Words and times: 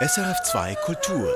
SRF2 0.00 0.76
Kultur. 0.76 1.28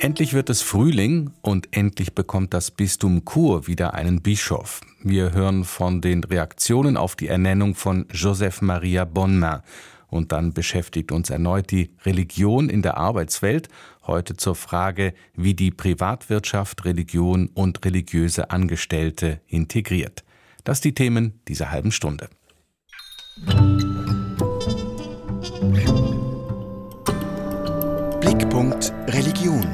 Endlich 0.00 0.32
wird 0.32 0.50
es 0.50 0.62
Frühling 0.62 1.30
und 1.42 1.68
endlich 1.70 2.12
bekommt 2.12 2.52
das 2.52 2.72
Bistum 2.72 3.24
Chur 3.24 3.68
wieder 3.68 3.94
einen 3.94 4.20
Bischof. 4.20 4.80
Wir 5.00 5.32
hören 5.32 5.62
von 5.62 6.00
den 6.00 6.24
Reaktionen 6.24 6.96
auf 6.96 7.14
die 7.14 7.28
Ernennung 7.28 7.76
von 7.76 8.06
Joseph 8.12 8.62
Maria 8.62 9.04
Bonmain. 9.04 9.60
Und 10.08 10.32
dann 10.32 10.54
beschäftigt 10.54 11.12
uns 11.12 11.30
erneut 11.30 11.70
die 11.70 11.94
Religion 12.04 12.68
in 12.68 12.82
der 12.82 12.96
Arbeitswelt. 12.96 13.68
Heute 14.08 14.36
zur 14.36 14.56
Frage, 14.56 15.14
wie 15.36 15.54
die 15.54 15.70
Privatwirtschaft 15.70 16.84
Religion 16.84 17.48
und 17.54 17.84
religiöse 17.84 18.50
Angestellte 18.50 19.40
integriert. 19.46 20.24
Das 20.64 20.80
die 20.80 20.94
Themen 20.94 21.40
dieser 21.46 21.70
halben 21.70 21.92
Stunde. 21.92 22.28
Blickpunkt 28.50 28.92
Religion. 29.06 29.64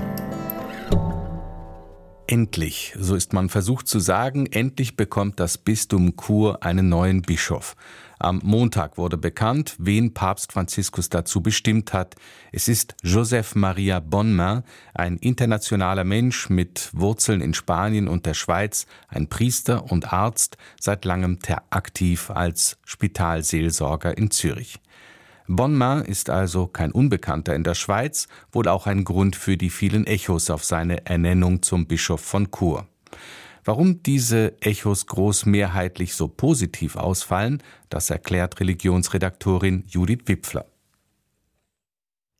Endlich, 2.27 2.95
so 2.99 3.15
ist 3.15 3.33
man 3.33 3.49
versucht 3.49 3.89
zu 3.89 4.01
sagen, 4.01 4.45
endlich 4.45 4.99
bekommt 4.99 5.41
das 5.41 5.57
Bistum 5.57 6.15
Chur 6.19 6.63
einen 6.63 6.91
neuen 6.91 7.23
Bischof. 7.23 7.75
Am 8.19 8.43
Montag 8.45 8.99
wurde 8.99 9.17
bekannt, 9.17 9.77
wen 9.79 10.13
Papst 10.13 10.53
Franziskus 10.53 11.09
dazu 11.09 11.41
bestimmt 11.41 11.95
hat. 11.95 12.17
Es 12.53 12.69
ist 12.69 12.95
Joseph 13.03 13.55
Maria 13.55 13.99
Bonmain, 14.01 14.63
ein 14.93 15.17
internationaler 15.17 16.05
Mensch 16.05 16.51
mit 16.51 16.91
Wurzeln 16.93 17.41
in 17.41 17.55
Spanien 17.55 18.09
und 18.09 18.27
der 18.27 18.35
Schweiz, 18.35 18.87
ein 19.09 19.29
Priester 19.29 19.91
und 19.91 20.13
Arzt, 20.13 20.59
seit 20.79 21.07
langem 21.07 21.39
aktiv 21.71 22.31
als 22.31 22.77
Spitalseelsorger 22.85 24.19
in 24.19 24.31
Zürich. 24.31 24.81
Bonmain 25.49 26.05
ist 26.05 26.31
also 26.31 26.67
kein 26.67 26.91
Unbekannter 26.93 27.55
in 27.55 27.65
der 27.65 27.75
Schweiz, 27.75 28.29
wohl 28.51 28.69
auch 28.69 28.87
ein 28.87 29.05
Grund 29.05 29.37
für 29.37 29.57
die 29.57 29.71
vielen 29.71 30.07
Echos 30.07 30.51
auf 30.51 30.65
seine 30.65 31.07
Ernennung 31.07 31.63
zum 31.63 31.87
Bischof 31.87 32.21
von 32.21 32.51
Chur. 32.51 32.87
Warum 33.65 34.03
diese 34.03 34.61
Echos 34.61 35.07
großmehrheitlich 35.07 36.15
so 36.15 36.29
positiv 36.29 36.97
ausfallen, 36.97 37.63
das 37.89 38.11
erklärt 38.11 38.61
Religionsredaktorin 38.61 39.85
Judith 39.89 40.23
Wipfler. 40.27 40.67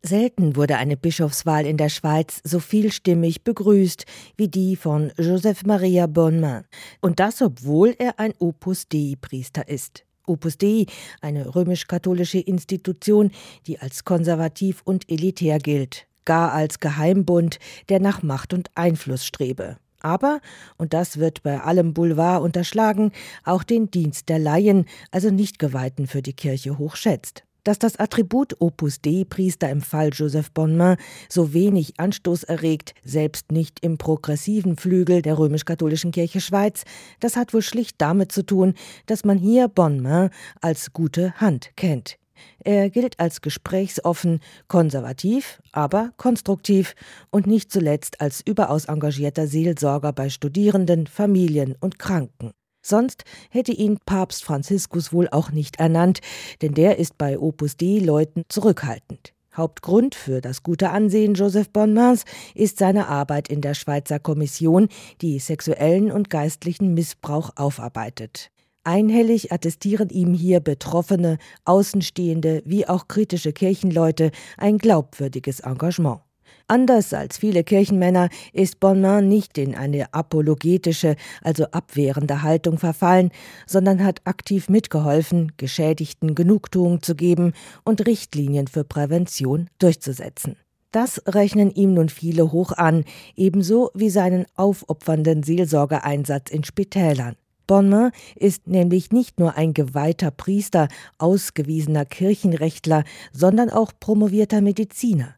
Selten 0.07 0.55
wurde 0.55 0.77
eine 0.77 0.97
Bischofswahl 0.97 1.67
in 1.67 1.77
der 1.77 1.89
Schweiz 1.89 2.41
so 2.45 2.61
vielstimmig 2.61 3.43
begrüßt 3.43 4.05
wie 4.37 4.47
die 4.47 4.77
von 4.77 5.13
Joseph 5.19 5.65
Maria 5.65 6.07
Bonmain. 6.07 6.65
Und 7.01 7.19
das, 7.19 7.43
obwohl 7.43 7.97
er 7.99 8.21
ein 8.21 8.33
Opus 8.39 8.87
Dei-Priester 8.89 9.69
ist. 9.69 10.06
Opus 10.27 10.59
Dei, 10.59 10.87
eine 11.21 11.55
römisch-katholische 11.55 12.39
Institution, 12.39 13.31
die 13.67 13.79
als 13.79 14.05
konservativ 14.05 14.83
und 14.85 15.11
elitär 15.11 15.59
gilt, 15.59 16.07
gar 16.25 16.53
als 16.53 16.81
Geheimbund, 16.81 17.59
der 17.89 18.01
nach 18.01 18.23
Macht 18.23 18.53
und 18.53 18.71
Einfluss 18.75 19.25
strebe. 19.25 19.79
Aber, 20.01 20.41
und 20.77 20.93
das 20.93 21.19
wird 21.19 21.43
bei 21.43 21.61
allem 21.61 21.95
Boulevard 21.95 22.43
unterschlagen, 22.43 23.13
auch 23.45 23.63
den 23.63 23.91
Dienst 23.91 24.29
der 24.29 24.39
Laien, 24.39 24.85
also 25.11 25.31
Nichtgeweihten 25.31 26.07
für 26.07 26.23
die 26.23 26.35
Kirche 26.35 26.79
hochschätzt 26.79 27.46
dass 27.67 27.79
das 27.79 27.97
Attribut 27.97 28.61
Opus 28.61 29.01
Dei-Priester 29.01 29.69
im 29.69 29.81
Fall 29.81 30.11
Joseph 30.13 30.53
Bonmain 30.53 30.97
so 31.29 31.53
wenig 31.53 31.99
Anstoß 31.99 32.45
erregt, 32.45 32.95
selbst 33.05 33.51
nicht 33.51 33.81
im 33.81 33.99
progressiven 33.99 34.77
Flügel 34.77 35.21
der 35.21 35.37
römisch-katholischen 35.37 36.13
Kirche 36.13 36.41
Schweiz, 36.41 36.85
das 37.21 37.37
hat 37.37 37.53
wohl 37.53 37.63
schlicht 37.63 37.97
damit 37.99 38.31
zu 38.31 38.45
tun, 38.45 38.75
dass 39.07 39.25
man 39.25 39.39
hier 39.39 39.67
Bonmain 39.69 40.31
als 40.61 40.93
gute 40.93 41.33
Hand 41.41 41.71
kennt. 41.77 42.19
Er 42.63 42.91
gilt 42.91 43.19
als 43.19 43.41
gesprächsoffen, 43.41 44.41
konservativ, 44.69 45.61
aber 45.73 46.13
konstruktiv 46.17 46.95
und 47.31 47.47
nicht 47.47 47.73
zuletzt 47.73 48.21
als 48.21 48.43
überaus 48.45 48.85
engagierter 48.85 49.47
Seelsorger 49.47 50.13
bei 50.13 50.29
Studierenden, 50.29 51.07
Familien 51.07 51.75
und 51.81 51.99
Kranken. 51.99 52.53
Sonst 52.87 53.25
hätte 53.51 53.73
ihn 53.73 53.99
Papst 54.07 54.45
Franziskus 54.45 55.13
wohl 55.13 55.29
auch 55.29 55.51
nicht 55.51 55.81
ernannt, 55.81 56.21
denn 56.63 56.73
der 56.73 56.99
ist 56.99 57.19
bei 57.19 57.37
Opus 57.37 57.77
Dei-Leuten 57.77 58.45
zurückhaltend. 58.49 59.33
Hauptgrund 59.57 60.15
für 60.15 60.41
das 60.41 60.63
gute 60.63 60.91
Ansehen 60.91 61.35
Joseph 61.35 61.71
Bonmains 61.71 62.25
ist 62.55 62.79
seine 62.79 63.09
Arbeit 63.09 63.49
in 63.49 63.61
der 63.61 63.75
Schweizer 63.75 64.21
Kommission, 64.21 64.89
die 65.21 65.41
sexuellen 65.41 66.13
und 66.13 66.31
geistlichen 66.31 66.95
Missbrauch 66.95 67.51
aufarbeitet. 67.57 68.53
Einhellig 68.85 69.51
attestieren 69.51 70.11
ihm 70.11 70.33
hier 70.33 70.61
Betroffene, 70.61 71.39
Außenstehende 71.65 72.63
wie 72.67 72.87
auch 72.87 73.09
kritische 73.09 73.53
Kirchenleute 73.53 74.31
ein 74.59 74.79
glaubwürdiges 74.79 75.59
Engagement. 75.59 76.21
Anders 76.69 77.15
als 77.15 77.39
viele 77.39 77.63
Kirchenmänner 77.63 78.29
ist 78.53 78.81
Bonmain 78.81 79.29
nicht 79.29 79.57
in 79.57 79.77
eine 79.77 80.13
apologetische, 80.13 81.15
also 81.43 81.67
abwehrende 81.67 82.43
Haltung 82.43 82.79
verfallen, 82.79 83.31
sondern 83.69 84.03
hat 84.03 84.21
aktiv 84.25 84.69
mitgeholfen, 84.69 85.53
Geschädigten 85.59 86.35
Genugtuung 86.35 87.03
zu 87.03 87.15
geben 87.15 87.53
und 87.85 88.05
Richtlinien 88.05 88.67
für 88.67 88.83
Prävention 88.83 89.71
durchzusetzen. 89.79 90.57
Das 90.91 91.23
rechnen 91.27 91.71
ihm 91.71 91.95
nun 91.95 92.09
viele 92.09 92.51
hoch 92.51 92.73
an, 92.73 93.05
ebenso 93.37 93.91
wie 93.95 94.11
seinen 94.11 94.47
aufopfernden 94.57 95.45
Seelsorgeeinsatz 95.45 96.51
in 96.51 96.65
Spitälern. 96.65 97.37
Bonmain 97.69 98.11
ist 98.35 98.67
nämlich 98.67 99.13
nicht 99.13 99.39
nur 99.39 99.57
ein 99.57 99.73
geweihter 99.73 100.33
Priester, 100.33 100.89
ausgewiesener 101.19 102.07
Kirchenrechtler, 102.07 103.05
sondern 103.33 103.71
auch 103.71 103.93
promovierter 104.01 104.61
Mediziner. 104.61 105.37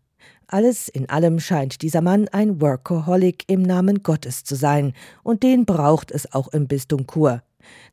Alles 0.51 0.89
in 0.89 1.11
allem 1.11 1.41
scheint 1.41 1.83
dieser 1.83 2.01
Mann 2.01 2.27
ein 2.29 2.59
Workaholic 2.63 3.45
im 3.49 3.61
Namen 3.61 4.03
Gottes 4.03 4.45
zu 4.45 4.55
sein, 4.55 4.95
und 5.23 5.43
den 5.43 5.67
braucht 5.67 6.11
es 6.11 6.33
auch 6.33 6.49
im 6.49 6.67
Bistum 6.67 7.07
Chur. 7.07 7.43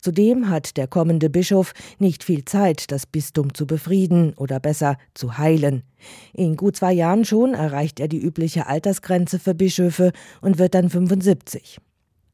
Zudem 0.01 0.49
hat 0.49 0.77
der 0.77 0.87
kommende 0.87 1.29
Bischof 1.29 1.73
nicht 1.99 2.23
viel 2.23 2.45
Zeit, 2.45 2.93
das 2.93 3.05
Bistum 3.05 3.53
zu 3.53 3.67
befrieden 3.67 4.33
oder 4.37 4.61
besser 4.61 4.97
zu 5.13 5.37
heilen. 5.37 5.83
In 6.31 6.55
gut 6.55 6.77
zwei 6.77 6.93
Jahren 6.93 7.25
schon 7.25 7.53
erreicht 7.53 7.99
er 7.99 8.07
die 8.07 8.21
übliche 8.21 8.67
Altersgrenze 8.67 9.37
für 9.37 9.53
Bischöfe 9.53 10.13
und 10.39 10.57
wird 10.57 10.75
dann 10.75 10.89
75. 10.89 11.79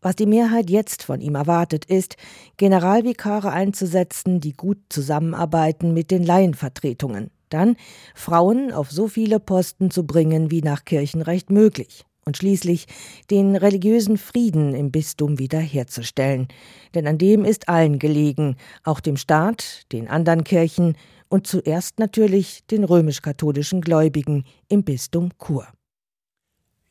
Was 0.04 0.16
die 0.16 0.28
Mehrheit 0.28 0.70
jetzt 0.70 1.02
von 1.02 1.20
ihm 1.20 1.34
erwartet, 1.34 1.86
ist, 1.86 2.16
Generalvikare 2.58 3.52
einzusetzen, 3.52 4.40
die 4.40 4.54
gut 4.54 4.78
zusammenarbeiten 4.90 5.96
mit 5.96 6.12
den 6.12 6.24
Laienvertretungen. 6.24 7.32
Dann 7.54 7.76
Frauen 8.16 8.72
auf 8.72 8.92
so 8.92 9.08
viele 9.08 9.40
Posten 9.40 9.92
zu 9.92 10.06
bringen, 10.06 10.52
wie 10.52 10.62
nach 10.62 10.86
Kirchenrecht 10.86 11.50
möglich. 11.50 12.04
Und 12.24 12.38
schließlich 12.38 12.86
den 13.32 13.56
religiösen 13.56 14.18
Frieden 14.18 14.76
im 14.76 14.92
Bistum 14.92 15.40
wiederherzustellen. 15.40 16.48
Denn 16.94 17.08
an 17.08 17.18
dem 17.18 17.46
ist 17.46 17.68
allen 17.68 17.98
gelegen, 17.98 18.58
auch 18.84 19.00
dem 19.00 19.18
Staat, 19.18 19.92
den 19.92 20.08
anderen 20.08 20.44
Kirchen 20.44 20.96
und 21.30 21.48
zuerst 21.48 21.98
natürlich 21.98 22.66
den 22.68 22.84
römisch-katholischen 22.84 23.82
Gläubigen 23.82 24.46
im 24.68 24.84
Bistum 24.84 25.30
Chur. 25.40 25.68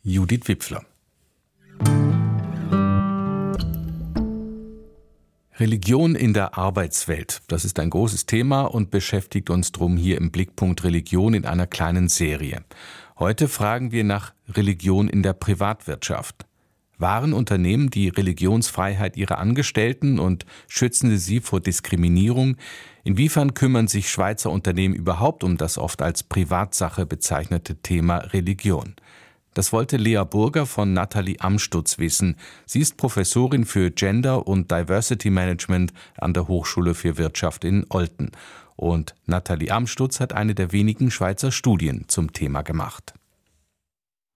Judith 0.03 0.49
Wipfler 0.49 0.85
Religion 5.61 6.15
in 6.15 6.33
der 6.33 6.57
Arbeitswelt. 6.57 7.43
Das 7.49 7.67
ist 7.67 7.79
ein 7.81 7.91
großes 7.91 8.25
Thema 8.25 8.63
und 8.63 8.91
beschäftigt 8.91 9.51
uns 9.51 9.73
drum 9.73 9.99
hier 9.99 10.17
im 10.17 10.31
Blickpunkt 10.31 10.85
Religion 10.85 11.35
in 11.35 11.45
einer 11.45 11.67
kleinen 11.67 12.09
Serie. 12.09 12.65
Heute 13.19 13.47
fragen 13.47 13.93
wir 13.93 14.03
nach 14.03 14.33
Religion 14.49 15.07
in 15.07 15.23
der 15.23 15.35
Privatwirtschaft. 15.35 16.47
Wahren 16.97 17.35
Unternehmen 17.35 17.91
die 17.91 18.09
Religionsfreiheit 18.09 19.19
ihrer 19.19 19.37
Angestellten 19.37 20.19
und 20.19 20.47
schützen 20.67 21.11
sie 21.11 21.19
sie 21.19 21.41
vor 21.41 21.61
Diskriminierung? 21.61 22.57
Inwiefern 23.05 23.53
kümmern 23.53 23.87
sich 23.87 24.09
Schweizer 24.09 24.51
Unternehmen 24.51 24.95
überhaupt 24.95 25.45
um 25.45 25.59
das 25.59 25.77
oft 25.77 26.01
als 26.01 26.23
Privatsache 26.23 27.05
bezeichnete 27.05 27.77
Thema 27.77 28.17
Religion? 28.17 28.95
Das 29.55 29.73
wollte 29.73 29.97
Lea 29.97 30.23
Burger 30.29 30.65
von 30.65 30.93
Nathalie 30.93 31.41
Amstutz 31.41 31.99
wissen. 31.99 32.37
Sie 32.67 32.81
ist 32.81 32.97
Professorin 32.97 33.65
für 33.65 33.91
Gender 33.91 34.47
und 34.47 34.71
Diversity 34.71 35.31
Management 35.31 35.93
an 36.19 36.33
der 36.33 36.47
Hochschule 36.47 36.95
für 36.95 37.19
Wirtschaft 37.19 37.65
in 37.65 37.85
Olten. 37.89 38.31
Und 38.77 39.15
Nathalie 39.27 39.73
Amstutz 39.73 40.21
hat 40.21 40.33
eine 40.33 40.55
der 40.55 40.73
wenigen 40.73 41.11
Schweizer 41.11 41.51
Studien 41.51 42.05
zum 42.07 42.33
Thema 42.33 42.63
gemacht. 42.63 43.13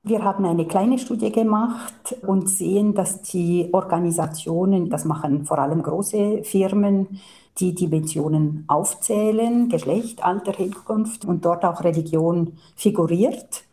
Wir 0.02 0.22
haben 0.22 0.44
eine 0.44 0.66
kleine 0.66 0.98
Studie 0.98 1.32
gemacht 1.32 2.16
und 2.26 2.50
sehen, 2.50 2.92
dass 2.92 3.22
die 3.22 3.70
Organisationen, 3.72 4.90
das 4.90 5.06
machen 5.06 5.46
vor 5.46 5.58
allem 5.58 5.82
große 5.82 6.42
Firmen, 6.42 7.20
die 7.58 7.74
Dimensionen 7.74 8.64
aufzählen, 8.66 9.70
Geschlecht, 9.70 10.22
Alter, 10.22 10.52
Herkunft 10.52 11.24
und 11.24 11.44
dort 11.46 11.64
auch 11.64 11.82
Religion 11.84 12.58
figuriert. 12.76 13.63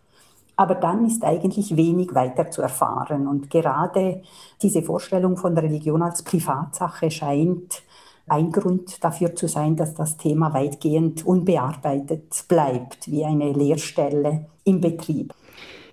Aber 0.62 0.76
dann 0.76 1.08
ist 1.08 1.24
eigentlich 1.24 1.76
wenig 1.76 2.14
weiter 2.14 2.52
zu 2.52 2.62
erfahren. 2.62 3.28
Und 3.28 3.50
gerade 3.50 4.22
diese 4.62 4.84
Vorstellung 4.84 5.36
von 5.36 5.58
Religion 5.58 6.04
als 6.04 6.22
Privatsache 6.22 7.10
scheint 7.10 7.82
ein 8.28 8.52
Grund 8.52 9.04
dafür 9.04 9.34
zu 9.34 9.48
sein, 9.48 9.76
dass 9.76 9.96
das 9.96 10.18
Thema 10.18 10.54
weitgehend 10.54 11.26
unbearbeitet 11.26 12.46
bleibt, 12.48 13.10
wie 13.10 13.26
eine 13.26 13.54
Lehrstelle 13.54 14.46
im 14.64 14.82
Betrieb. 14.82 15.34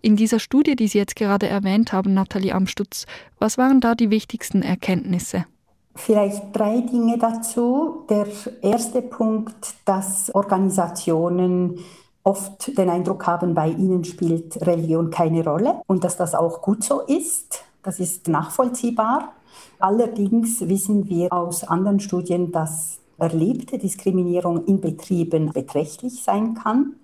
In 0.03 0.17
dieser 0.17 0.39
Studie, 0.39 0.77
die 0.77 0.89
Sie 0.89 0.99
jetzt 0.99 1.17
gerade 1.17 1.49
erwähnt 1.49 1.95
haben, 1.95 2.13
Nathalie 2.13 2.55
Amstutz, 2.55 3.07
was 3.39 3.57
waren 3.57 3.81
da 3.81 3.95
die 3.95 4.11
wichtigsten 4.11 4.61
Erkenntnisse? 4.61 5.47
Vielleicht 5.95 6.43
drei 6.53 6.83
Dinge 6.83 7.17
dazu. 7.17 8.05
Der 8.11 8.27
erste 8.61 9.01
Punkt, 9.01 9.77
dass 9.87 10.31
Organisationen 10.35 11.79
oft 12.29 12.77
den 12.77 12.91
Eindruck 12.91 13.27
haben, 13.27 13.55
bei 13.55 13.71
ihnen 13.71 14.05
spielt 14.05 14.61
Religion 14.67 15.11
keine 15.11 15.43
Rolle 15.43 15.81
und 15.87 16.05
dass 16.05 16.19
das 16.19 16.35
auch 16.35 16.61
gut 16.61 16.85
so 16.85 17.01
ist. 17.01 17.65
Das 17.83 18.01
ist 18.01 18.29
nachvollziehbar. 18.29 19.33
Allerdings 19.79 20.61
wissen 20.69 21.09
wir 21.09 21.33
aus 21.33 21.65
anderen 21.65 22.01
Studien, 22.01 22.53
dass 22.53 22.99
erlebte 23.17 23.79
Diskriminierung 23.79 24.67
in 24.67 24.81
Betrieben 24.81 25.53
beträchtlich 25.53 26.23
sein 26.23 26.55
kann. 26.55 26.97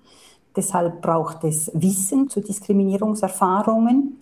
Deshalb 0.55 1.01
braucht 1.01 1.43
es 1.45 1.71
Wissen 1.73 2.29
zu 2.29 2.41
Diskriminierungserfahrungen. 2.41 4.21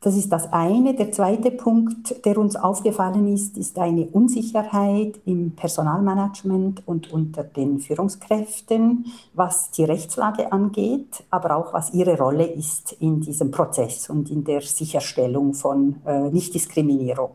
Das 0.00 0.16
ist 0.16 0.30
das 0.30 0.52
eine. 0.52 0.94
Der 0.94 1.12
zweite 1.12 1.50
Punkt, 1.50 2.26
der 2.26 2.36
uns 2.36 2.56
aufgefallen 2.56 3.26
ist, 3.26 3.56
ist 3.56 3.78
eine 3.78 4.04
Unsicherheit 4.06 5.18
im 5.24 5.52
Personalmanagement 5.52 6.86
und 6.86 7.10
unter 7.10 7.42
den 7.42 7.80
Führungskräften, 7.80 9.06
was 9.32 9.70
die 9.70 9.84
Rechtslage 9.84 10.52
angeht, 10.52 11.24
aber 11.30 11.56
auch 11.56 11.72
was 11.72 11.94
ihre 11.94 12.18
Rolle 12.18 12.44
ist 12.44 12.96
in 13.00 13.22
diesem 13.22 13.50
Prozess 13.50 14.10
und 14.10 14.30
in 14.30 14.44
der 14.44 14.60
Sicherstellung 14.60 15.54
von 15.54 15.96
äh, 16.04 16.28
Nichtdiskriminierung. 16.28 17.30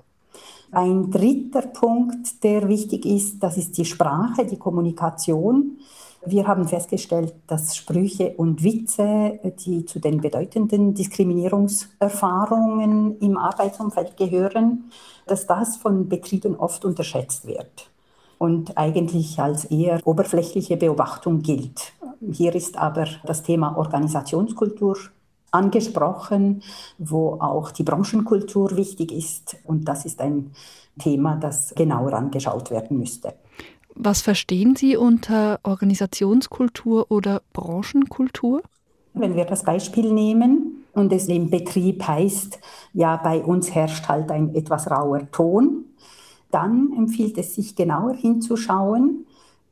Ein 0.72 1.10
dritter 1.10 1.64
Punkt, 1.64 2.44
der 2.44 2.68
wichtig 2.68 3.06
ist, 3.06 3.42
das 3.42 3.58
ist 3.58 3.78
die 3.80 3.86
Sprache, 3.86 4.46
die 4.46 4.58
Kommunikation. 4.58 5.80
Wir 6.26 6.48
haben 6.48 6.68
festgestellt, 6.68 7.34
dass 7.48 7.78
Sprüche 7.78 8.34
und 8.36 8.62
Witze, 8.64 9.40
die 9.66 9.86
zu 9.86 10.00
den 10.00 10.20
bedeutenden 10.20 10.94
Diskriminierungserfahrungen 10.94 13.20
im 13.20 13.38
Arbeitsumfeld 13.38 14.18
gehören, 14.18 14.92
dass 15.28 15.48
das 15.48 15.78
von 15.78 16.10
Betrieben 16.10 16.58
oft 16.58 16.84
unterschätzt 16.84 17.48
wird 17.48 17.90
und 18.38 18.78
eigentlich 18.78 19.40
als 19.40 19.64
eher 19.66 20.06
oberflächliche 20.06 20.76
Beobachtung 20.76 21.42
gilt. 21.42 21.94
Hier 22.32 22.54
ist 22.54 22.78
aber 22.78 23.08
das 23.26 23.44
Thema 23.44 23.78
Organisationskultur 23.78 24.98
angesprochen, 25.52 26.62
wo 26.98 27.38
auch 27.40 27.72
die 27.72 27.84
Branchenkultur 27.84 28.76
wichtig 28.76 29.12
ist. 29.12 29.58
Und 29.64 29.86
das 29.86 30.06
ist 30.06 30.22
ein 30.22 30.52
Thema, 31.00 31.36
das 31.36 31.74
genauer 31.76 32.14
angeschaut 32.14 32.72
werden 32.72 32.98
müsste. 32.98 33.34
Was 33.96 34.22
verstehen 34.22 34.76
Sie 34.76 34.96
unter 34.96 35.60
Organisationskultur 35.64 37.08
oder 37.10 37.42
Branchenkultur? 37.54 38.62
Wenn 39.14 39.36
wir 39.36 39.46
das 39.46 39.64
Beispiel 39.64 40.14
nehmen 40.14 40.86
und 40.94 41.12
es 41.12 41.28
im 41.28 41.50
Betrieb 41.50 42.08
heißt, 42.08 42.60
ja, 42.94 43.18
bei 43.18 43.44
uns 43.44 43.74
herrscht 43.74 44.08
halt 44.08 44.32
ein 44.32 44.56
etwas 44.56 44.90
rauer 44.90 45.30
Ton, 45.32 45.86
dann 46.52 46.94
empfiehlt 46.96 47.38
es 47.38 47.56
sich 47.56 47.76
genauer 47.76 48.14
hinzuschauen, 48.14 49.26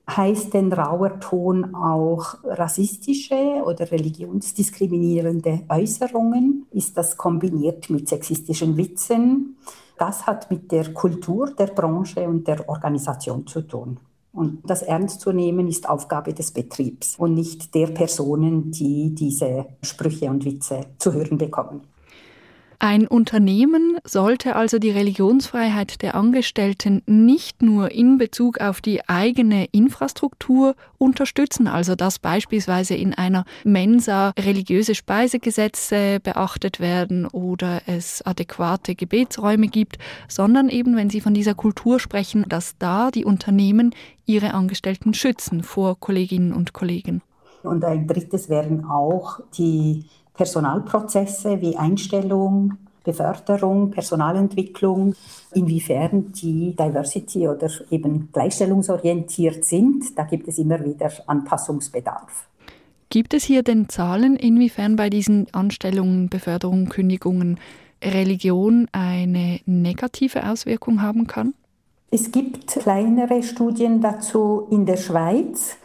heißt 0.10 0.54
denn 0.54 0.72
rauer 0.72 1.20
Ton 1.20 1.76
auch 1.76 2.36
rassistische 2.44 3.62
oder 3.66 3.92
religionsdiskriminierende 3.92 5.62
Äußerungen? 5.70 6.66
Ist 6.72 6.98
das 6.98 7.18
kombiniert 7.18 7.90
mit 7.90 8.08
sexistischen 8.08 8.78
Witzen? 8.78 9.58
Das 9.98 10.28
hat 10.28 10.50
mit 10.52 10.72
der 10.72 10.94
Kultur 10.94 11.52
der 11.52 11.68
Branche 11.68 12.28
und 12.28 12.48
der 12.48 12.68
Organisation 12.70 13.48
zu 13.48 13.62
tun. 13.62 14.00
Und 14.32 14.70
das 14.70 14.84
ernst 14.84 15.22
zu 15.22 15.32
nehmen 15.32 15.68
ist 15.68 15.90
Aufgabe 15.90 16.34
des 16.34 16.52
Betriebs 16.52 17.16
und 17.18 17.34
nicht 17.34 17.74
der 17.74 17.88
Personen, 17.88 18.72
die 18.72 19.16
diese 19.16 19.66
Sprüche 19.82 20.30
und 20.30 20.46
Witze 20.46 20.82
zu 21.00 21.14
hören 21.14 21.40
bekommen. 21.40 21.82
Ein 22.80 23.08
Unternehmen 23.08 23.98
sollte 24.04 24.56
also 24.56 24.78
die 24.78 24.92
Religionsfreiheit 24.92 26.04
der 26.04 26.14
Angestellten 26.14 27.02
nicht 27.08 27.64
nur 27.64 27.92
in 27.92 28.20
Bezug 28.20 28.62
auf 28.62 28.82
die 28.82 29.10
eigene 29.10 29.66
Infrastruktur 29.72 30.76
unterstützen, 31.00 31.68
also 31.68 31.96
dass 31.96 32.20
beispielsweise 32.20 32.94
in 32.94 33.16
einer 33.16 33.46
Mensa 33.64 34.32
religiöse 34.38 34.94
Speisegesetze 34.94 36.20
beachtet 36.22 36.80
werden 36.80 37.26
oder 37.26 37.82
es 37.88 38.22
adäquate 38.22 38.94
Gebetsräume 38.94 39.70
gibt, 39.70 39.98
sondern 40.28 40.70
eben, 40.70 40.96
wenn 40.96 41.10
Sie 41.10 41.22
von 41.22 41.34
dieser 41.34 41.56
Kultur 41.56 42.00
sprechen, 42.00 42.46
dass 42.48 42.78
da 42.78 43.10
die 43.10 43.26
Unternehmen 43.26 43.96
ihre 44.28 44.54
Angestellten 44.54 45.16
schützen 45.16 45.64
vor 45.64 46.00
Kolleginnen 46.00 46.54
und 46.54 46.74
Kollegen. 46.74 47.24
Und 47.64 47.84
ein 47.84 48.06
drittes 48.06 48.50
wären 48.50 48.86
auch 48.86 49.40
die 49.58 50.06
Personalprozesse 50.38 51.60
wie 51.62 51.76
Einstellung, 51.76 52.78
Beförderung, 53.04 53.90
Personalentwicklung, 53.90 55.16
inwiefern 55.54 56.32
die 56.34 56.76
Diversity 56.76 57.48
oder 57.48 57.70
eben 57.90 58.30
gleichstellungsorientiert 58.32 59.66
sind. 59.66 60.18
Da 60.18 60.24
gibt 60.24 60.48
es 60.48 60.60
immer 60.60 60.84
wieder 60.86 61.10
Anpassungsbedarf. 61.26 62.48
Gibt 63.10 63.34
es 63.34 63.46
hier 63.46 63.64
denn 63.64 63.90
Zahlen, 63.90 64.36
inwiefern 64.36 64.98
bei 64.98 65.10
diesen 65.10 65.48
Anstellungen, 65.54 66.30
Beförderungen, 66.30 66.90
Kündigungen 66.90 67.60
Religion 68.04 68.88
eine 68.92 69.60
negative 69.66 70.48
Auswirkung 70.48 71.02
haben 71.02 71.26
kann? 71.26 71.54
Es 72.12 72.32
gibt 72.32 72.68
kleinere 72.68 73.42
Studien 73.42 74.02
dazu 74.02 74.68
in 74.70 74.86
der 74.86 74.98
Schweiz. 74.98 75.78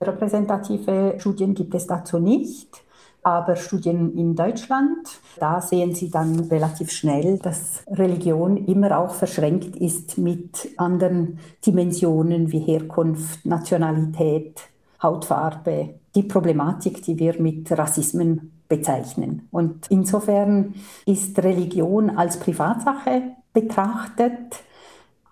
Repräsentative 0.00 1.16
Studien 1.18 1.54
gibt 1.54 1.74
es 1.74 1.86
dazu 1.86 2.18
nicht 2.18 2.83
aber 3.24 3.56
Studien 3.56 4.16
in 4.16 4.36
Deutschland, 4.36 5.08
da 5.40 5.60
sehen 5.60 5.94
Sie 5.94 6.10
dann 6.10 6.38
relativ 6.40 6.90
schnell, 6.90 7.38
dass 7.38 7.82
Religion 7.88 8.56
immer 8.56 8.98
auch 8.98 9.14
verschränkt 9.14 9.76
ist 9.76 10.18
mit 10.18 10.68
anderen 10.76 11.38
Dimensionen 11.66 12.52
wie 12.52 12.60
Herkunft, 12.60 13.44
Nationalität, 13.46 14.60
Hautfarbe, 15.02 15.94
die 16.14 16.22
Problematik, 16.22 17.02
die 17.02 17.18
wir 17.18 17.40
mit 17.40 17.72
Rassismen 17.72 18.52
bezeichnen. 18.68 19.48
Und 19.50 19.86
insofern 19.88 20.74
ist 21.06 21.38
Religion 21.38 22.10
als 22.10 22.38
Privatsache 22.38 23.22
betrachtet 23.52 24.56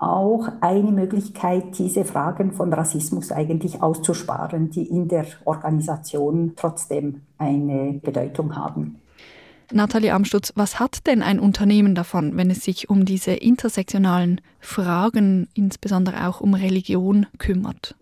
auch 0.03 0.49
eine 0.61 0.91
Möglichkeit, 0.91 1.79
diese 1.79 2.05
Fragen 2.05 2.53
von 2.53 2.73
Rassismus 2.73 3.31
eigentlich 3.31 3.83
auszusparen, 3.83 4.71
die 4.71 4.89
in 4.89 5.09
der 5.09 5.27
Organisation 5.45 6.53
trotzdem 6.56 7.23
eine 7.39 8.01
Bedeutung 8.03 8.56
haben. 8.56 8.97
Nathalie 9.73 10.13
Amstutz, 10.13 10.53
was 10.55 10.79
hat 10.81 11.06
denn 11.06 11.23
ein 11.23 11.41
Unternehmen 11.41 11.94
davon, 11.94 12.37
wenn 12.37 12.51
es 12.51 12.63
sich 12.63 12.91
um 12.91 13.05
diese 13.05 13.32
intersektionalen 13.32 14.41
Fragen, 14.61 15.49
insbesondere 15.55 16.29
auch 16.29 16.41
um 16.41 16.55
Religion, 16.55 17.27
kümmert? 17.39 17.94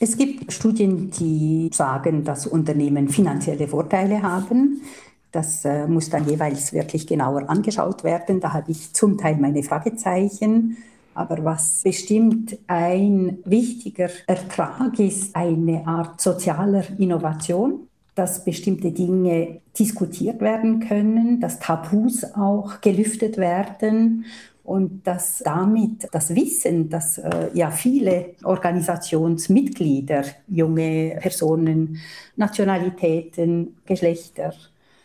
Es 0.00 0.16
gibt 0.16 0.52
Studien, 0.52 1.10
die 1.10 1.70
sagen, 1.72 2.24
dass 2.24 2.46
Unternehmen 2.46 3.08
finanzielle 3.08 3.68
Vorteile 3.68 4.22
haben. 4.22 4.82
Das 5.30 5.64
äh, 5.64 5.86
muss 5.86 6.10
dann 6.10 6.28
jeweils 6.28 6.72
wirklich 6.72 7.06
genauer 7.06 7.48
angeschaut 7.48 8.04
werden. 8.04 8.40
Da 8.40 8.52
habe 8.52 8.72
ich 8.72 8.92
zum 8.92 9.16
Teil 9.16 9.36
meine 9.36 9.62
Fragezeichen. 9.62 10.76
Aber 11.14 11.44
was 11.44 11.82
bestimmt 11.82 12.58
ein 12.66 13.38
wichtiger 13.44 14.10
Ertrag 14.26 14.98
ist, 14.98 15.34
eine 15.36 15.86
Art 15.86 16.20
sozialer 16.20 16.84
Innovation, 16.98 17.88
dass 18.14 18.44
bestimmte 18.44 18.92
Dinge 18.92 19.60
diskutiert 19.78 20.40
werden 20.40 20.80
können, 20.80 21.40
dass 21.40 21.58
Tabus 21.58 22.24
auch 22.34 22.80
gelüftet 22.80 23.38
werden 23.38 24.26
und 24.64 25.06
dass 25.06 25.38
damit 25.38 26.08
das 26.12 26.34
Wissen, 26.34 26.88
dass 26.88 27.18
äh, 27.18 27.50
ja 27.54 27.70
viele 27.70 28.34
Organisationsmitglieder, 28.44 30.24
junge 30.48 31.18
Personen, 31.20 31.98
Nationalitäten, 32.36 33.76
Geschlechter 33.86 34.52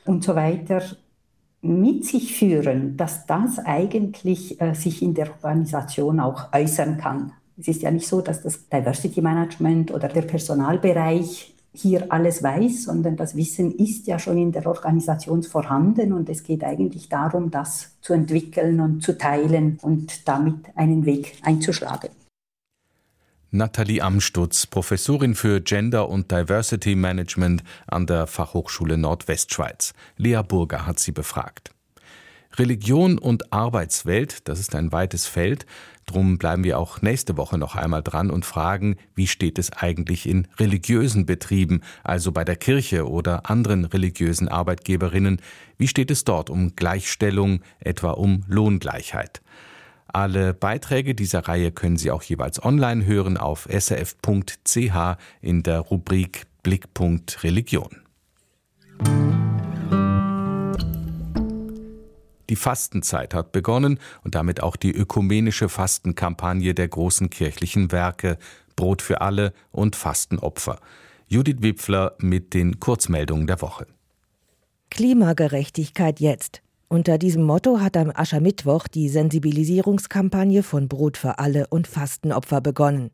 und 0.06 0.24
so 0.24 0.36
weiter 0.36 0.82
mit 1.62 2.06
sich 2.06 2.36
führen, 2.36 2.98
dass 2.98 3.26
das 3.26 3.60
eigentlich 3.60 4.62
äh, 4.62 4.74
sich 4.74 5.02
in 5.02 5.14
der 5.14 5.30
Organisation 5.42 6.20
auch 6.20 6.54
äußern 6.54 6.98
kann. 6.98 7.34
Es 7.58 7.68
ist 7.68 7.82
ja 7.82 7.92
nicht 7.92 8.08
so, 8.08 8.22
dass 8.22 8.44
das 8.44 8.70
Diversity 8.70 9.22
Management 9.22 9.92
oder 9.92 10.08
der 10.08 10.22
Personalbereich 10.22 11.56
hier 11.74 12.12
alles 12.12 12.42
weiß, 12.42 12.84
sondern 12.84 13.16
das 13.16 13.36
Wissen 13.36 13.72
ist 13.72 14.08
ja 14.08 14.18
schon 14.18 14.38
in 14.38 14.52
der 14.52 14.66
Organisation 14.66 15.44
vorhanden 15.44 16.14
und 16.14 16.30
es 16.30 16.44
geht 16.44 16.64
eigentlich 16.64 17.10
darum, 17.10 17.52
das 17.52 17.92
zu 18.02 18.14
entwickeln 18.14 18.80
und 18.80 19.04
zu 19.04 19.18
teilen 19.18 19.78
und 19.82 20.28
damit 20.28 20.66
einen 20.76 21.06
Weg 21.06 21.38
einzuschlagen. 21.44 22.10
Nathalie 23.52 24.02
Amstutz, 24.02 24.66
Professorin 24.66 25.34
für 25.34 25.62
Gender 25.62 26.10
und 26.10 26.30
Diversity 26.32 26.96
Management 26.96 27.64
an 27.88 28.06
der 28.06 28.28
Fachhochschule 28.28 28.98
Nordwestschweiz. 28.98 29.94
Lea 30.18 30.42
Burger 30.46 30.86
hat 30.86 31.00
sie 31.00 31.14
befragt. 31.14 31.72
Religion 32.58 33.18
und 33.18 33.54
Arbeitswelt, 33.54 34.50
das 34.50 34.60
ist 34.60 34.76
ein 34.76 34.92
weites 34.92 35.28
Feld. 35.28 35.66
Drum 36.06 36.38
bleiben 36.38 36.66
wir 36.66 36.78
auch 36.78 37.02
nächste 37.02 37.38
Woche 37.38 37.58
noch 37.58 37.76
einmal 37.76 38.04
dran 38.04 38.32
und 38.32 38.46
fragen, 38.46 38.98
wie 39.16 39.28
steht 39.28 39.60
es 39.60 39.72
eigentlich 39.72 40.28
in 40.28 40.50
religiösen 40.58 41.26
Betrieben, 41.26 41.82
also 42.04 42.34
bei 42.34 42.44
der 42.44 42.58
Kirche 42.58 43.08
oder 43.08 43.50
anderen 43.50 43.86
religiösen 43.86 44.50
Arbeitgeberinnen? 44.50 45.42
Wie 45.78 45.88
steht 45.88 46.12
es 46.12 46.26
dort 46.26 46.50
um 46.50 46.76
Gleichstellung, 46.76 47.62
etwa 47.80 48.12
um 48.12 48.44
Lohngleichheit? 48.48 49.42
Alle 50.08 50.54
Beiträge 50.54 51.16
dieser 51.16 51.48
Reihe 51.48 51.72
können 51.72 51.98
Sie 51.98 52.12
auch 52.12 52.24
jeweils 52.24 52.64
online 52.64 53.06
hören 53.06 53.38
auf 53.38 53.68
srf.ch 53.70 55.18
in 55.42 55.64
der 55.64 55.80
Rubrik 55.80 56.46
Blickpunkt 56.64 57.44
Religion. 57.44 58.02
Die 62.50 62.56
Fastenzeit 62.56 63.34
hat 63.34 63.52
begonnen 63.52 64.00
und 64.24 64.36
damit 64.36 64.64
auch 64.64 64.76
die 64.78 64.92
ökumenische 64.92 65.70
Fastenkampagne 65.70 66.74
der 66.74 66.88
großen 66.88 67.30
kirchlichen 67.30 67.92
Werke 67.92 68.38
Brot 68.76 69.02
für 69.02 69.22
alle 69.22 69.54
und 69.72 69.96
Fastenopfer. 69.96 70.80
Judith 71.28 71.58
Wipfler 71.60 72.16
mit 72.20 72.54
den 72.54 72.80
Kurzmeldungen 72.80 73.48
der 73.48 73.62
Woche. 73.62 73.88
Klimagerechtigkeit 74.90 76.22
jetzt. 76.22 76.62
Unter 76.90 77.18
diesem 77.18 77.44
Motto 77.44 77.82
hat 77.82 77.98
am 77.98 78.14
Aschermittwoch 78.16 78.88
die 78.88 79.10
Sensibilisierungskampagne 79.10 80.64
von 80.64 80.88
Brot 80.88 81.18
für 81.18 81.38
alle 81.38 81.68
und 81.68 81.86
Fastenopfer 81.86 82.62
begonnen. 82.62 83.12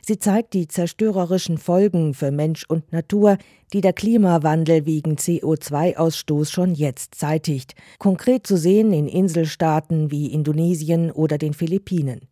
Sie 0.00 0.20
zeigt 0.20 0.54
die 0.54 0.68
zerstörerischen 0.68 1.58
Folgen 1.58 2.14
für 2.14 2.30
Mensch 2.30 2.64
und 2.68 2.92
Natur, 2.92 3.36
die 3.72 3.80
der 3.80 3.92
Klimawandel 3.92 4.86
wegen 4.86 5.16
CO2-Ausstoß 5.16 6.52
schon 6.52 6.76
jetzt 6.76 7.16
zeitigt, 7.16 7.74
konkret 7.98 8.46
zu 8.46 8.56
sehen 8.56 8.92
in 8.92 9.08
Inselstaaten 9.08 10.12
wie 10.12 10.32
Indonesien 10.32 11.10
oder 11.10 11.36
den 11.36 11.52
Philippinen. 11.52 12.28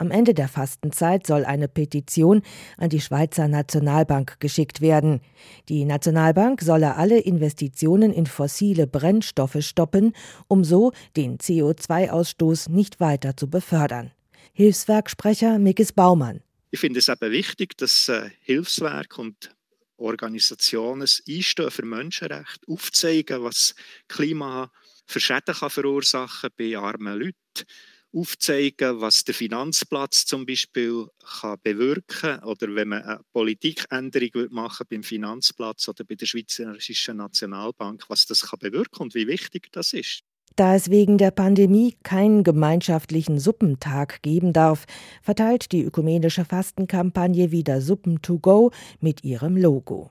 Am 0.00 0.10
Ende 0.10 0.32
der 0.32 0.48
Fastenzeit 0.48 1.26
soll 1.26 1.44
eine 1.44 1.68
Petition 1.68 2.40
an 2.78 2.88
die 2.88 3.02
Schweizer 3.02 3.48
Nationalbank 3.48 4.40
geschickt 4.40 4.80
werden. 4.80 5.20
Die 5.68 5.84
Nationalbank 5.84 6.62
solle 6.62 6.96
alle 6.96 7.18
Investitionen 7.18 8.10
in 8.10 8.24
fossile 8.24 8.86
Brennstoffe 8.86 9.58
stoppen, 9.60 10.14
um 10.48 10.64
so 10.64 10.92
den 11.18 11.36
CO2-Ausstoß 11.36 12.70
nicht 12.70 12.98
weiter 13.00 13.36
zu 13.36 13.50
befördern. 13.50 14.10
Hilfswerksprecher 14.54 15.58
Mikis 15.58 15.92
Baumann. 15.92 16.40
Ich 16.70 16.80
finde 16.80 17.00
es 17.00 17.08
eben 17.10 17.30
wichtig, 17.30 17.76
dass 17.76 18.08
äh, 18.08 18.30
Hilfswerk 18.40 19.18
und 19.18 19.54
Organisationen 19.98 21.06
einstehen 21.28 21.70
für 21.70 21.84
Menschenrechte, 21.84 22.66
aufzeigen, 22.68 23.44
was 23.44 23.74
Klima 24.08 24.72
für 25.06 25.20
Schäden 25.20 25.54
kann 25.54 25.68
verursachen 25.68 26.48
bei 26.56 26.78
armen 26.78 27.18
Leuten 27.18 27.66
aufzeigen, 28.12 29.00
was 29.00 29.24
der 29.24 29.34
Finanzplatz 29.34 30.26
zum 30.26 30.46
Beispiel 30.46 31.06
kann 31.40 31.58
bewirken 31.62 32.38
oder 32.44 32.74
wenn 32.74 32.88
man 32.88 33.02
eine 33.02 33.20
Politikänderung 33.32 34.48
machen 34.50 34.86
beim 34.90 35.02
Finanzplatz 35.02 35.88
oder 35.88 36.04
bei 36.04 36.14
der 36.14 36.26
Schweizerischen 36.26 37.18
Nationalbank, 37.18 38.04
was 38.08 38.26
das 38.26 38.42
kann 38.42 38.58
bewirken 38.58 39.02
und 39.02 39.14
wie 39.14 39.26
wichtig 39.26 39.70
das 39.72 39.92
ist. 39.92 40.22
Da 40.56 40.74
es 40.74 40.90
wegen 40.90 41.16
der 41.16 41.30
Pandemie 41.30 41.96
keinen 42.02 42.42
gemeinschaftlichen 42.42 43.38
Suppentag 43.38 44.20
geben 44.22 44.52
darf, 44.52 44.86
verteilt 45.22 45.72
die 45.72 45.82
ökumenische 45.82 46.44
Fastenkampagne 46.44 47.50
wieder 47.50 47.80
Suppen 47.80 48.20
to 48.20 48.38
go 48.38 48.72
mit 49.00 49.22
ihrem 49.24 49.56
Logo. 49.56 50.10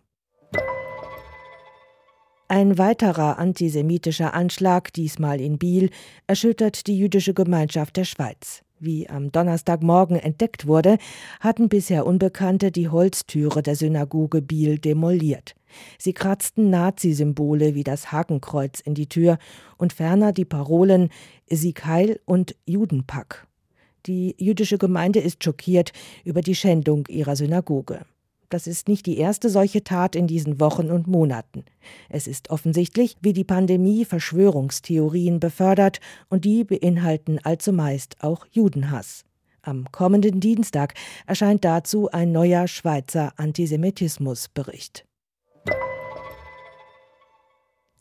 Ein 2.52 2.80
weiterer 2.80 3.38
antisemitischer 3.38 4.34
Anschlag, 4.34 4.92
diesmal 4.92 5.40
in 5.40 5.60
Biel, 5.60 5.92
erschüttert 6.26 6.88
die 6.88 6.98
jüdische 6.98 7.36
Gemeinschaft 7.36 7.96
der 7.96 8.06
Schweiz. 8.06 8.64
Wie 8.80 9.08
am 9.08 9.32
Donnerstagmorgen 9.32 10.18
entdeckt 10.18 10.66
wurde, 10.66 10.98
hatten 11.42 11.70
bisher 11.70 12.08
Unbekannte 12.08 12.72
die 12.72 12.90
Holztüre 12.90 13.62
der 13.62 13.76
Synagoge 13.76 14.42
Biel 14.42 14.80
demoliert. 14.80 15.54
Sie 16.00 16.14
kratzten 16.14 16.72
Nazi-Symbole 16.72 17.76
wie 17.76 17.84
das 17.84 18.12
Hakenkreuz 18.12 18.80
in 18.80 18.96
die 18.96 19.08
Tür 19.08 19.38
und 19.78 19.94
ferner 19.94 20.32
die 20.34 20.46
Parolen 20.46 21.10
Sieg 21.52 21.86
Heil 21.86 22.20
und 22.26 22.56
Judenpack. 22.66 23.46
Die 24.08 24.34
jüdische 24.40 24.80
Gemeinde 24.80 25.20
ist 25.20 25.44
schockiert 25.44 25.94
über 26.24 26.42
die 26.42 26.56
Schändung 26.56 27.06
ihrer 27.10 27.36
Synagoge. 27.36 28.08
Das 28.50 28.66
ist 28.66 28.88
nicht 28.88 29.06
die 29.06 29.18
erste 29.18 29.50
solche 29.50 29.84
Tat 29.84 30.16
in 30.16 30.26
diesen 30.26 30.60
Wochen 30.60 30.90
und 30.90 31.08
Monaten. 31.08 31.64
Es 32.10 32.26
ist 32.26 32.50
offensichtlich, 32.50 33.16
wie 33.22 33.34
die 33.34 33.44
Pandemie 33.44 34.06
Verschwörungstheorien 34.06 35.40
befördert 35.40 36.00
und 36.30 36.46
die 36.46 36.64
beinhalten 36.64 37.40
allzumeist 37.44 38.18
auch 38.22 38.48
Judenhass. 38.52 39.24
Am 39.62 39.92
kommenden 39.92 40.40
Dienstag 40.40 40.96
erscheint 41.28 41.64
dazu 41.64 42.10
ein 42.10 42.32
neuer 42.32 42.68
Schweizer 42.68 43.34
Antisemitismusbericht. 43.38 45.06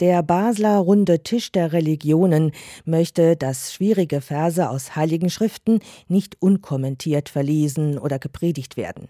Der 0.00 0.22
Basler 0.22 0.78
Runde 0.78 1.24
Tisch 1.24 1.50
der 1.50 1.72
Religionen 1.72 2.52
möchte, 2.84 3.36
dass 3.36 3.74
schwierige 3.74 4.20
Verse 4.20 4.70
aus 4.70 4.94
heiligen 4.94 5.28
Schriften 5.28 5.80
nicht 6.06 6.40
unkommentiert 6.40 7.28
verlesen 7.28 7.98
oder 7.98 8.20
gepredigt 8.20 8.76
werden. 8.76 9.08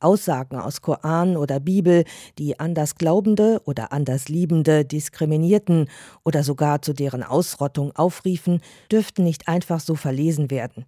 Aussagen 0.00 0.56
aus 0.56 0.80
Koran 0.80 1.36
oder 1.36 1.60
Bibel, 1.60 2.04
die 2.38 2.58
Andersglaubende 2.58 3.60
oder 3.64 3.92
Andersliebende 3.92 4.84
diskriminierten 4.84 5.88
oder 6.24 6.42
sogar 6.42 6.82
zu 6.82 6.92
deren 6.92 7.22
Ausrottung 7.22 7.94
aufriefen, 7.94 8.60
dürften 8.90 9.24
nicht 9.24 9.48
einfach 9.48 9.80
so 9.80 9.94
verlesen 9.94 10.50
werden. 10.50 10.86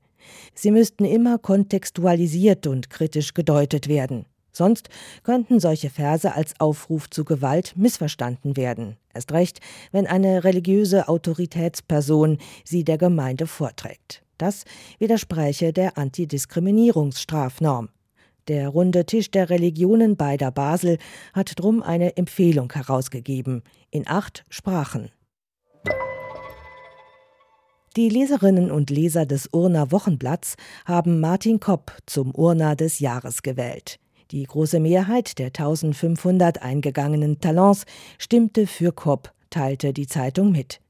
Sie 0.54 0.70
müssten 0.70 1.04
immer 1.04 1.38
kontextualisiert 1.38 2.66
und 2.66 2.90
kritisch 2.90 3.34
gedeutet 3.34 3.88
werden. 3.88 4.26
Sonst 4.52 4.90
könnten 5.22 5.60
solche 5.60 5.88
Verse 5.88 6.32
als 6.34 6.60
Aufruf 6.60 7.08
zu 7.08 7.24
Gewalt 7.24 7.72
missverstanden 7.76 8.56
werden. 8.56 8.96
Erst 9.14 9.32
recht, 9.32 9.60
wenn 9.92 10.06
eine 10.06 10.44
religiöse 10.44 11.08
Autoritätsperson 11.08 12.38
sie 12.64 12.84
der 12.84 12.98
Gemeinde 12.98 13.46
vorträgt. 13.46 14.22
Das 14.36 14.64
widerspräche 14.98 15.72
der 15.72 15.96
Antidiskriminierungsstrafnorm. 15.96 17.88
Der 18.48 18.68
runde 18.68 19.06
Tisch 19.06 19.30
der 19.30 19.50
Religionen 19.50 20.16
beider 20.16 20.50
Basel 20.50 20.98
hat 21.32 21.52
drum 21.56 21.82
eine 21.82 22.16
Empfehlung 22.16 22.72
herausgegeben, 22.72 23.62
in 23.90 24.08
acht 24.08 24.44
Sprachen. 24.48 25.10
Die 27.96 28.08
Leserinnen 28.08 28.70
und 28.70 28.90
Leser 28.90 29.26
des 29.26 29.48
Urner 29.52 29.92
Wochenblatts 29.92 30.56
haben 30.86 31.20
Martin 31.20 31.60
Kopp 31.60 31.96
zum 32.06 32.34
Urner 32.34 32.74
des 32.74 33.00
Jahres 33.00 33.42
gewählt. 33.42 34.00
Die 34.30 34.44
große 34.44 34.80
Mehrheit 34.80 35.38
der 35.38 35.48
1500 35.48 36.62
eingegangenen 36.62 37.38
Talents 37.38 37.84
stimmte 38.18 38.66
für 38.66 38.92
Kopp, 38.92 39.32
teilte 39.50 39.92
die 39.92 40.06
Zeitung 40.06 40.52
mit. 40.52 40.81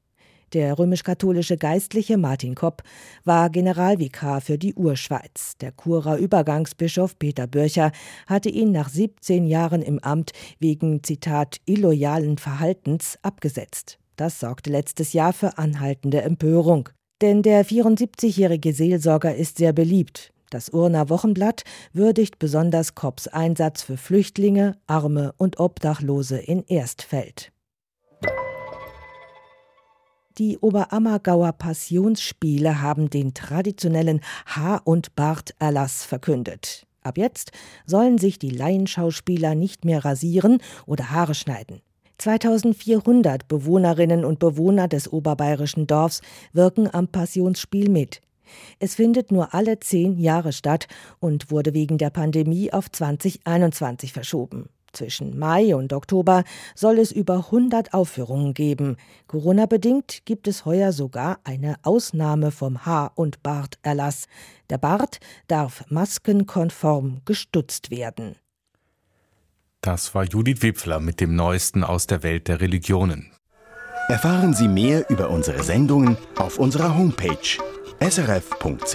Der 0.53 0.77
römisch-katholische 0.77 1.57
Geistliche 1.57 2.17
Martin 2.17 2.53
Kopp 2.53 2.83
war 3.23 3.49
Generalvikar 3.49 4.39
für 4.39 4.59
die 4.59 4.75
Urschweiz. 4.75 5.57
Der 5.61 5.71
Churer 5.71 6.17
Übergangsbischof 6.17 7.17
Peter 7.17 7.47
Bürcher 7.47 7.91
hatte 8.27 8.49
ihn 8.49 8.71
nach 8.71 8.89
17 8.89 9.47
Jahren 9.47 9.81
im 9.81 9.97
Amt 9.97 10.31
wegen, 10.59 11.01
Zitat, 11.01 11.57
illoyalen 11.65 12.37
Verhaltens 12.37 13.17
abgesetzt. 13.23 13.97
Das 14.15 14.39
sorgte 14.39 14.69
letztes 14.69 15.13
Jahr 15.13 15.33
für 15.33 15.57
anhaltende 15.57 16.21
Empörung. 16.21 16.89
Denn 17.21 17.41
der 17.41 17.65
74-jährige 17.65 18.73
Seelsorger 18.73 19.33
ist 19.33 19.57
sehr 19.57 19.73
beliebt. 19.73 20.33
Das 20.51 20.69
Urner 20.69 21.09
Wochenblatt 21.09 21.63
würdigt 21.93 22.37
besonders 22.37 22.93
Kopps 22.93 23.27
Einsatz 23.27 23.81
für 23.81 23.97
Flüchtlinge, 23.97 24.77
Arme 24.85 25.33
und 25.37 25.59
Obdachlose 25.59 26.37
in 26.37 26.63
Erstfeld. 26.67 27.52
Die 30.39 30.57
Oberammergauer 30.57 31.51
Passionsspiele 31.51 32.81
haben 32.81 33.11
den 33.11 33.35
traditionellen 33.35 34.19
Haar- 34.47 34.81
und 34.83 35.15
Barterlass 35.15 36.03
verkündet. 36.05 36.87
Ab 37.03 37.19
jetzt 37.19 37.51
sollen 37.85 38.17
sich 38.17 38.39
die 38.39 38.49
Laienschauspieler 38.49 39.53
nicht 39.53 39.85
mehr 39.85 40.03
rasieren 40.03 40.57
oder 40.87 41.11
Haare 41.11 41.35
schneiden. 41.35 41.81
2400 42.17 43.47
Bewohnerinnen 43.47 44.25
und 44.25 44.39
Bewohner 44.39 44.87
des 44.87 45.11
oberbayerischen 45.11 45.85
Dorfs 45.85 46.21
wirken 46.51 46.91
am 46.91 47.09
Passionsspiel 47.09 47.89
mit. 47.89 48.21
Es 48.79 48.95
findet 48.95 49.31
nur 49.31 49.53
alle 49.53 49.79
zehn 49.81 50.17
Jahre 50.17 50.51
statt 50.51 50.87
und 51.19 51.51
wurde 51.51 51.75
wegen 51.75 51.99
der 51.99 52.09
Pandemie 52.09 52.73
auf 52.73 52.89
2021 52.89 54.13
verschoben. 54.13 54.69
Zwischen 54.93 55.37
Mai 55.37 55.75
und 55.75 55.91
Oktober 55.91 56.43
soll 56.75 56.99
es 56.99 57.11
über 57.11 57.37
100 57.37 57.93
Aufführungen 57.93 58.53
geben. 58.53 58.97
Corona-bedingt 59.27 60.25
gibt 60.25 60.47
es 60.47 60.65
heuer 60.65 60.93
sogar 60.93 61.39
eine 61.43 61.77
Ausnahme 61.81 62.51
vom 62.51 62.85
Haar- 62.85 63.11
und 63.15 63.41
Barterlass. 63.41 64.27
Der 64.69 64.77
Bart 64.77 65.19
darf 65.47 65.83
maskenkonform 65.89 67.21
gestutzt 67.25 67.89
werden. 67.89 68.35
Das 69.81 70.13
war 70.15 70.23
Judith 70.23 70.61
Wipfler 70.61 70.99
mit 70.99 71.19
dem 71.19 71.35
Neuesten 71.35 71.83
aus 71.83 72.07
der 72.07 72.23
Welt 72.23 72.47
der 72.47 72.61
Religionen. 72.61 73.31
Erfahren 74.07 74.53
Sie 74.53 74.67
mehr 74.67 75.09
über 75.09 75.29
unsere 75.29 75.63
Sendungen 75.63 76.17
auf 76.37 76.59
unserer 76.59 76.95
Homepage 76.95 77.57
srf.ch-kultur. 77.99 78.93